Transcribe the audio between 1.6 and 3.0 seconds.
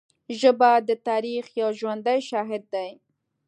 یو ژوندی شاهد دی